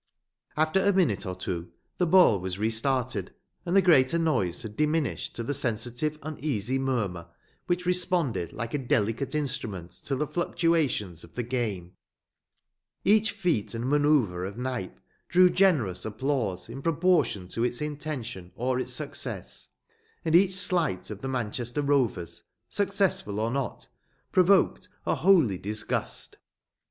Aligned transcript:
After 0.57 0.83
a 0.83 0.91
minute 0.91 1.27
or 1.27 1.35
two 1.35 1.69
the 1.99 2.07
ball 2.07 2.39
was 2.39 2.57
restarted, 2.57 3.35
and 3.67 3.75
the 3.75 3.83
greater 3.83 4.17
noise 4.17 4.63
had 4.63 4.75
diminished 4.75 5.35
to 5.35 5.43
the 5.43 5.53
sensitive 5.53 6.17
uneasy 6.23 6.79
murmur 6.79 7.27
which 7.67 7.85
responded 7.85 8.51
like 8.51 8.73
a 8.73 8.79
delicate 8.79 9.35
instrument 9.35 9.91
to 9.91 10.15
the 10.15 10.25
fluctuations 10.25 11.23
of 11.23 11.35
the 11.35 11.43
game. 11.43 11.93
Each 13.05 13.29
feat 13.29 13.75
and 13.75 13.87
manoeuvre 13.87 14.41
of 14.47 14.57
Knype 14.57 14.99
drew 15.29 15.51
generous 15.51 16.03
applause 16.03 16.67
in 16.67 16.81
proportion 16.81 17.47
to 17.49 17.63
its 17.63 17.79
intention 17.79 18.51
or 18.55 18.79
its 18.79 18.93
success, 18.95 19.69
and 20.25 20.33
each 20.35 20.55
sleight 20.57 21.11
of 21.11 21.21
the 21.21 21.27
Manchester 21.27 21.83
Rovers, 21.83 22.41
successful 22.69 23.39
or 23.39 23.51
not, 23.51 23.87
provoked 24.31 24.89
a 25.05 25.13
holy 25.13 25.59
disgust. 25.59 26.37